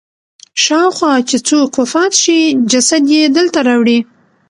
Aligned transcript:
شاوخوا 0.63 1.13
چې 1.29 1.37
څوک 1.47 1.71
وفات 1.81 2.11
شي 2.21 2.39
جسد 2.71 3.03
یې 3.15 3.21
دلته 3.37 3.59
راوړي. 3.67 3.99